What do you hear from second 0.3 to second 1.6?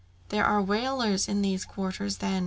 are whalers in